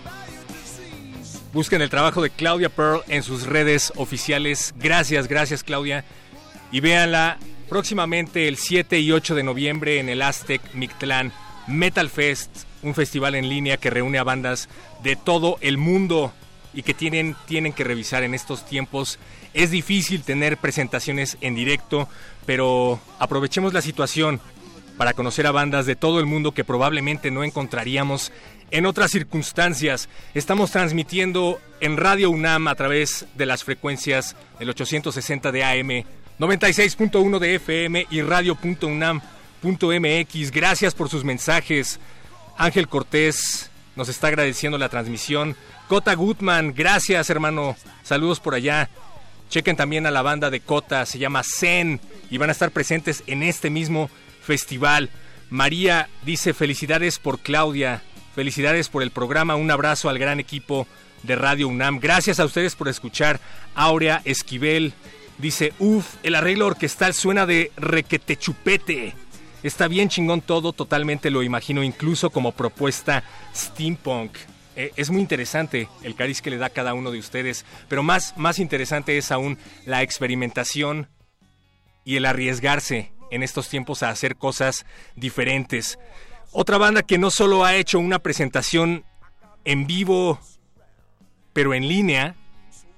[1.53, 4.75] Busquen el trabajo de Claudia Pearl en sus redes oficiales.
[4.79, 6.05] Gracias, gracias Claudia.
[6.73, 7.39] Y véanla
[7.69, 11.33] próximamente el 7 y 8 de noviembre en el Aztec Mictlán
[11.69, 14.69] Metal Fest, un festival en línea que reúne a bandas
[15.03, 16.33] de todo el mundo
[16.75, 19.19] y que tienen, tienen que revisar en estos tiempos.
[19.55, 22.09] Es difícil tener presentaciones en directo,
[22.47, 24.41] pero aprovechemos la situación
[24.97, 28.33] para conocer a bandas de todo el mundo que probablemente no encontraríamos
[28.71, 30.11] en otras circunstancias.
[30.35, 36.05] Estamos transmitiendo en Radio UNAM a través de las frecuencias del 860 de AM,
[36.39, 40.51] 96.1 de FM y radio.unam.mx.
[40.51, 41.99] Gracias por sus mensajes.
[42.59, 45.57] Ángel Cortés nos está agradeciendo la transmisión.
[45.89, 47.77] Cota Gutman, gracias hermano.
[48.03, 48.91] Saludos por allá.
[49.49, 52.01] Chequen también a la banda de Cota, se llama Zen
[52.31, 54.11] y van a estar presentes en este mismo
[54.43, 55.09] festival.
[55.51, 58.03] María dice felicidades por Claudia,
[58.35, 60.87] felicidades por el programa, un abrazo al gran equipo
[61.23, 62.01] de Radio UNAM.
[62.01, 63.41] Gracias a ustedes por escuchar.
[63.75, 64.93] Aurea Esquivel
[65.39, 69.15] dice, uff, el arreglo orquestal suena de requetechupete.
[69.63, 74.33] Está bien chingón todo, totalmente lo imagino, incluso como propuesta steampunk.
[74.77, 78.37] Eh, es muy interesante el cariz que le da cada uno de ustedes, pero más,
[78.37, 81.09] más interesante es aún la experimentación
[82.05, 84.87] y el arriesgarse en estos tiempos a hacer cosas
[85.17, 85.99] diferentes.
[86.53, 89.05] Otra banda que no solo ha hecho una presentación
[89.65, 90.39] en vivo,
[91.53, 92.37] pero en línea,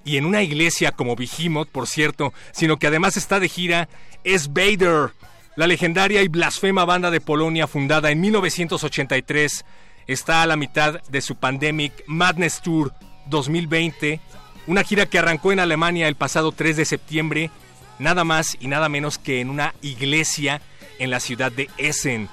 [0.03, 3.89] y en una iglesia como Behemoth, por cierto, sino que además está de gira,
[4.23, 5.11] es Vader,
[5.55, 9.65] la legendaria y blasfema banda de Polonia fundada en 1983
[10.07, 12.93] está a la mitad de su Pandemic Madness Tour
[13.27, 14.19] 2020,
[14.67, 17.51] una gira que arrancó en Alemania el pasado 3 de septiembre,
[17.99, 20.61] nada más y nada menos que en una iglesia
[20.99, 22.29] en la ciudad de Essen.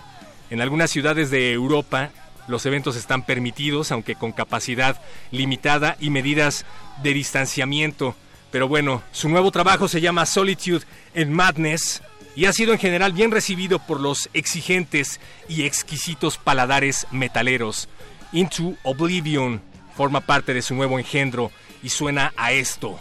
[0.51, 2.11] En algunas ciudades de Europa
[2.47, 5.01] los eventos están permitidos, aunque con capacidad
[5.31, 6.65] limitada y medidas
[7.03, 8.15] de distanciamiento.
[8.51, 12.01] Pero bueno, su nuevo trabajo se llama Solitude and Madness
[12.39, 15.19] y ha sido en general bien recibido por los exigentes
[15.49, 17.89] y exquisitos paladares metaleros.
[18.31, 19.61] Into Oblivion
[19.97, 21.51] forma parte de su nuevo engendro
[21.83, 23.01] y suena a esto,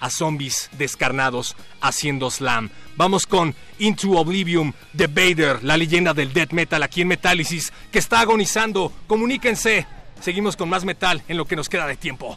[0.00, 2.70] a zombies descarnados haciendo slam.
[2.96, 8.00] Vamos con Into Oblivion de Vader, la leyenda del death metal aquí en Metálisis, que
[8.00, 8.92] está agonizando.
[9.06, 9.86] Comuníquense.
[10.20, 12.36] Seguimos con más metal en lo que nos queda de tiempo.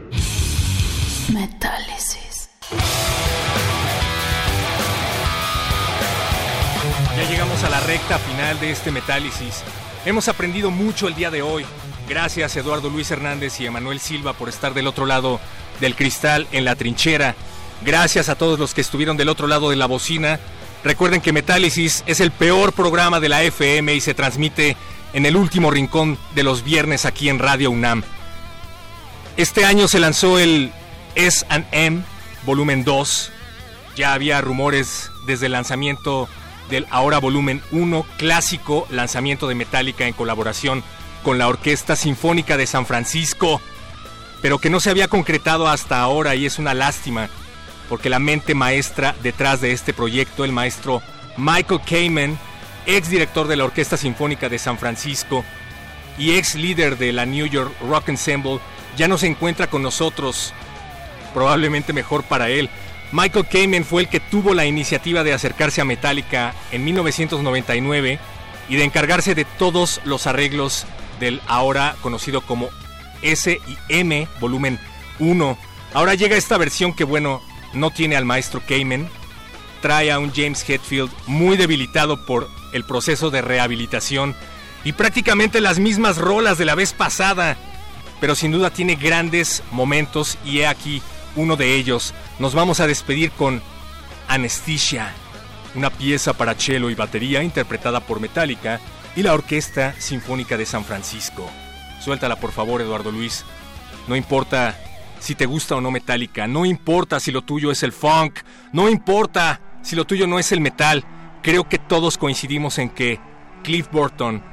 [8.07, 9.63] Final de este Metálisis.
[10.05, 11.65] Hemos aprendido mucho el día de hoy.
[12.09, 15.39] Gracias Eduardo Luis Hernández y Emanuel Silva por estar del otro lado
[15.79, 17.35] del cristal en la trinchera.
[17.83, 20.39] Gracias a todos los que estuvieron del otro lado de la bocina.
[20.83, 24.75] Recuerden que Metálisis es el peor programa de la FM y se transmite
[25.13, 28.03] en el último rincón de los viernes aquí en Radio UNAM.
[29.37, 30.71] Este año se lanzó el
[31.15, 32.03] S&M
[32.45, 33.31] volumen 2.
[33.95, 36.27] Ya había rumores desde el lanzamiento
[36.71, 40.83] del ahora volumen 1 clásico lanzamiento de Metallica en colaboración
[41.21, 43.61] con la Orquesta Sinfónica de San Francisco,
[44.41, 47.29] pero que no se había concretado hasta ahora y es una lástima,
[47.89, 51.03] porque la mente maestra detrás de este proyecto, el maestro
[51.37, 52.39] Michael Kamen,
[52.87, 55.43] ex director de la Orquesta Sinfónica de San Francisco
[56.17, 58.59] y ex líder de la New York Rock Ensemble,
[58.97, 60.53] ya no se encuentra con nosotros,
[61.33, 62.69] probablemente mejor para él.
[63.11, 68.19] Michael Kamen fue el que tuvo la iniciativa de acercarse a Metallica en 1999
[68.69, 70.85] y de encargarse de todos los arreglos
[71.19, 72.69] del ahora conocido como
[73.21, 73.59] S
[73.89, 74.79] M volumen
[75.19, 75.57] 1.
[75.93, 77.41] Ahora llega esta versión que bueno,
[77.73, 79.09] no tiene al maestro Kamen,
[79.81, 84.35] trae a un James Hetfield muy debilitado por el proceso de rehabilitación
[84.85, 87.57] y prácticamente las mismas rolas de la vez pasada,
[88.21, 91.01] pero sin duda tiene grandes momentos y he aquí
[91.35, 92.13] uno de ellos.
[92.39, 93.61] Nos vamos a despedir con
[94.27, 95.13] Anesthesia,
[95.75, 98.79] una pieza para cello y batería interpretada por Metallica
[99.15, 101.49] y la Orquesta Sinfónica de San Francisco.
[102.01, 103.45] Suéltala por favor, Eduardo Luis.
[104.07, 104.77] No importa
[105.19, 108.39] si te gusta o no Metallica, no importa si lo tuyo es el funk,
[108.73, 111.03] no importa si lo tuyo no es el metal.
[111.43, 113.19] Creo que todos coincidimos en que
[113.63, 114.43] Cliff Burton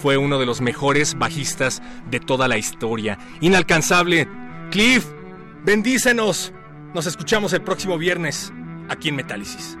[0.00, 3.18] fue uno de los mejores bajistas de toda la historia.
[3.40, 4.28] Inalcanzable.
[4.70, 5.06] Cliff,
[5.64, 6.52] bendícenos.
[6.94, 8.52] Nos escuchamos el próximo viernes
[8.88, 9.76] aquí en Metálisis.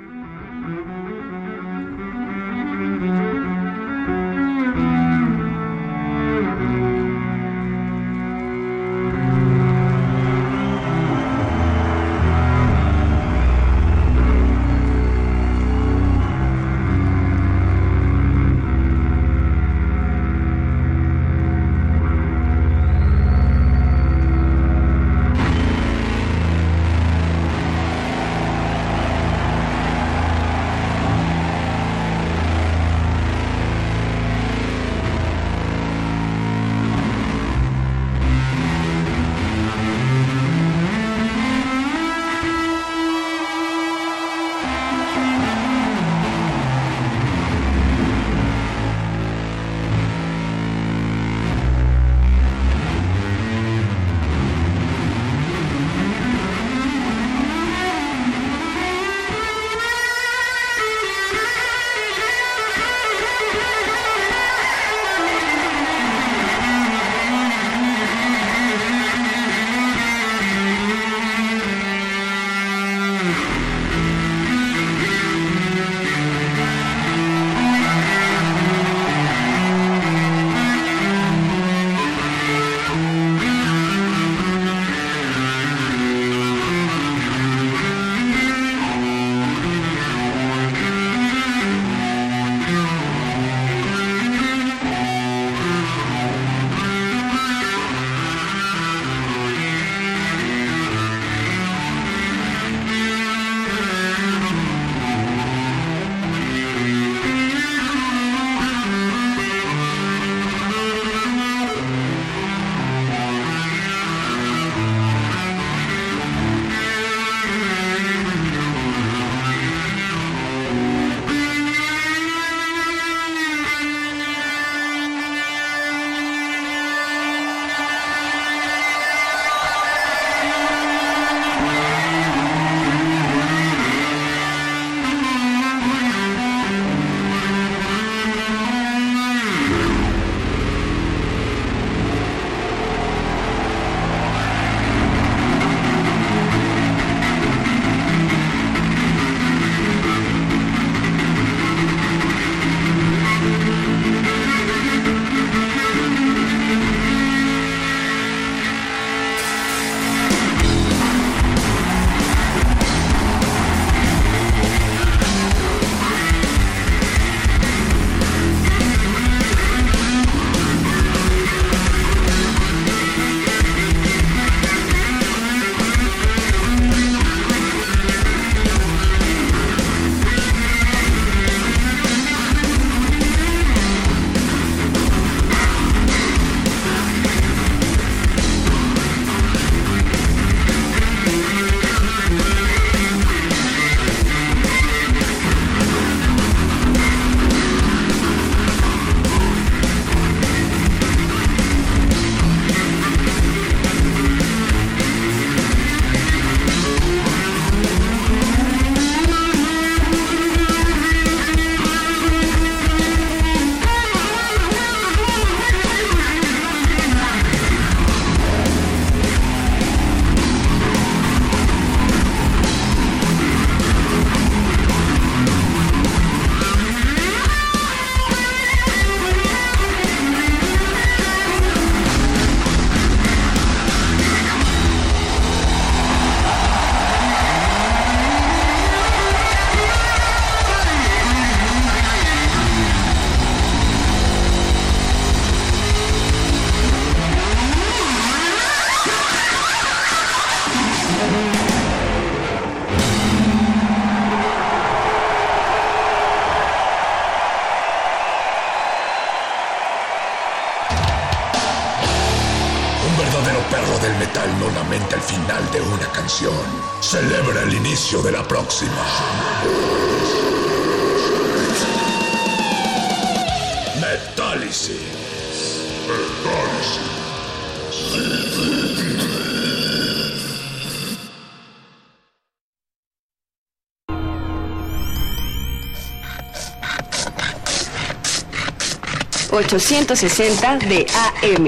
[289.74, 291.66] ...860 de AM.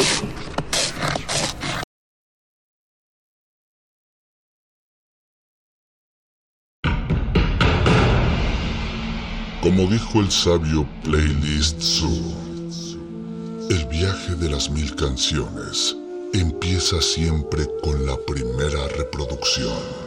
[9.60, 12.32] Como dijo el sabio Playlist Zoo,
[13.70, 15.96] el viaje de las mil canciones
[16.32, 20.06] empieza siempre con la primera reproducción.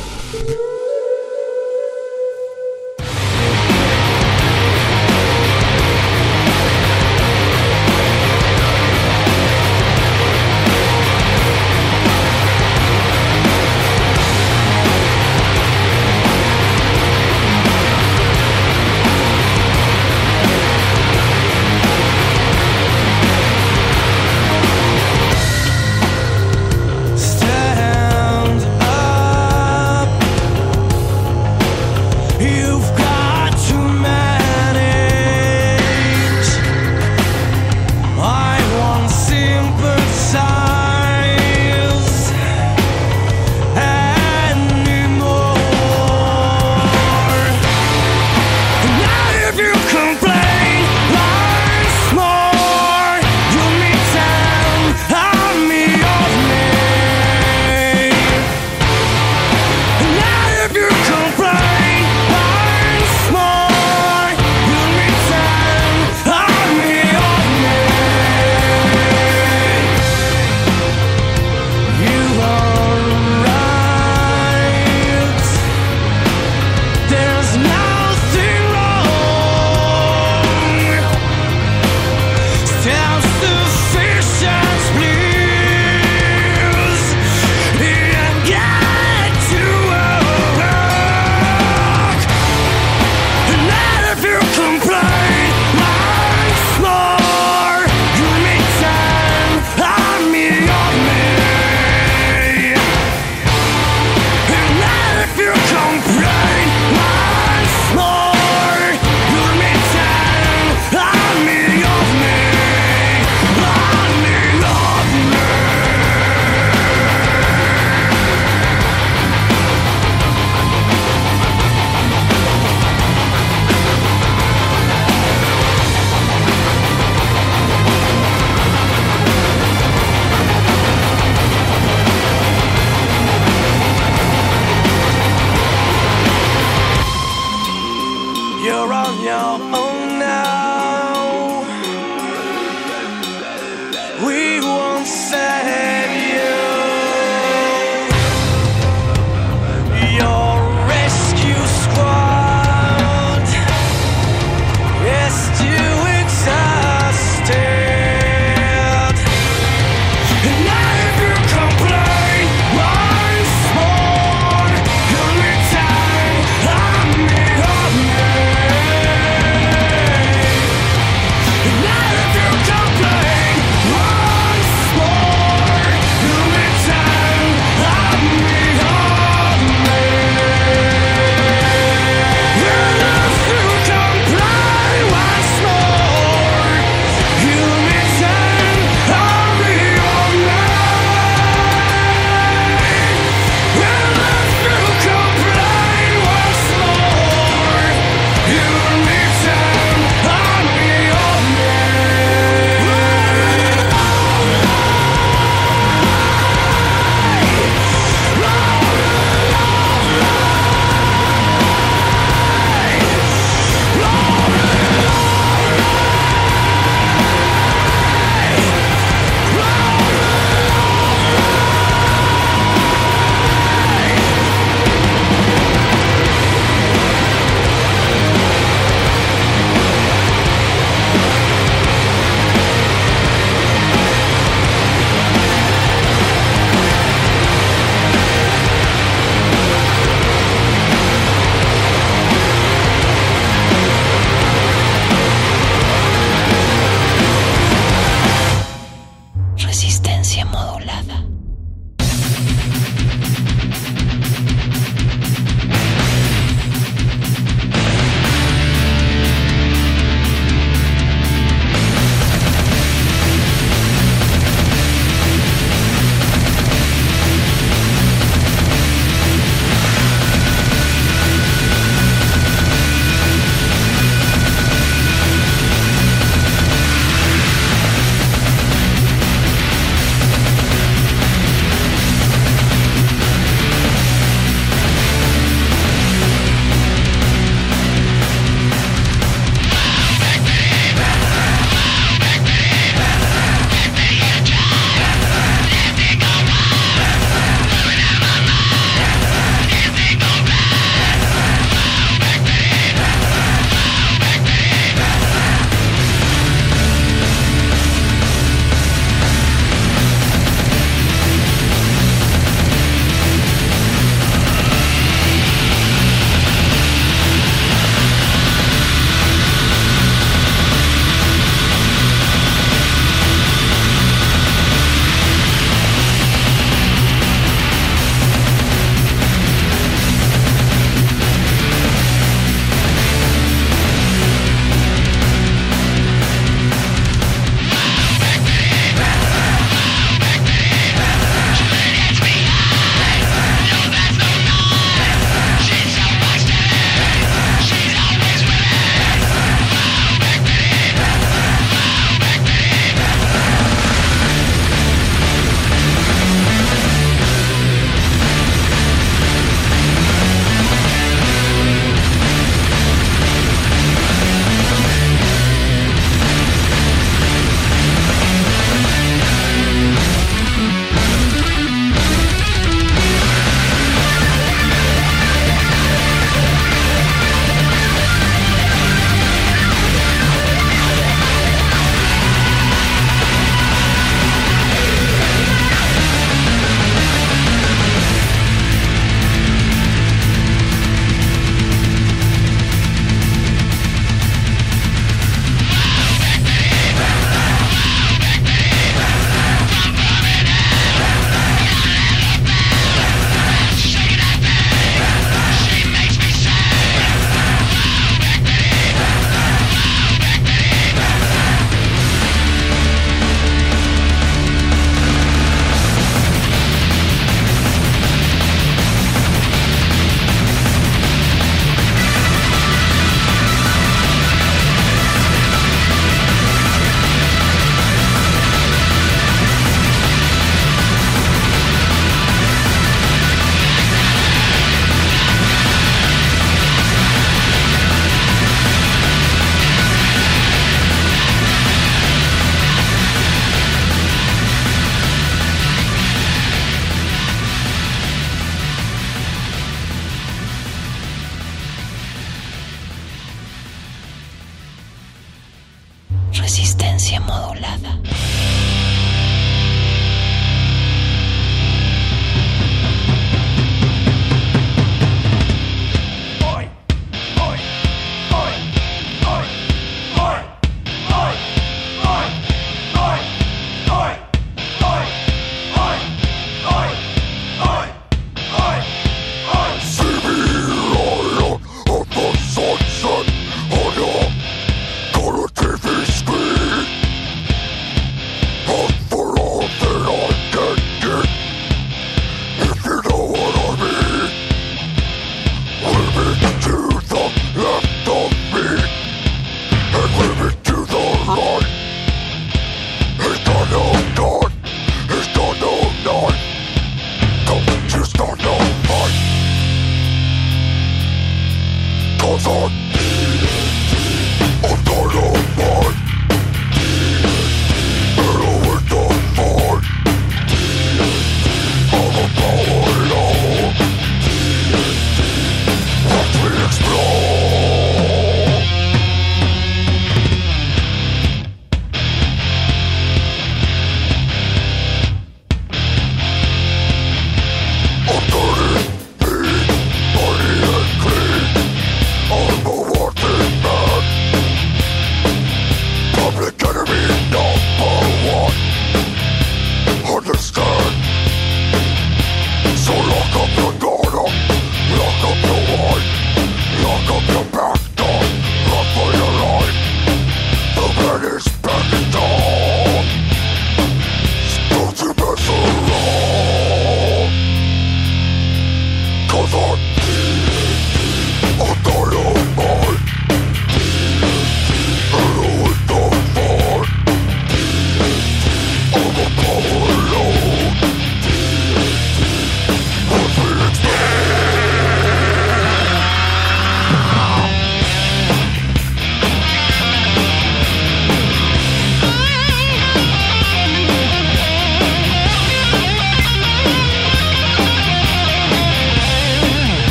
[512.43, 512.90] thought.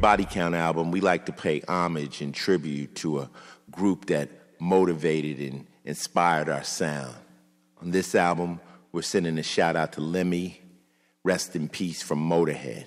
[0.00, 3.30] Body Count album, we like to pay homage and tribute to a
[3.70, 4.28] group that
[4.60, 7.16] motivated and inspired our sound.
[7.82, 8.60] On this album,
[8.92, 10.60] we're sending a shout out to Lemmy,
[11.24, 12.86] Rest in Peace from Motorhead.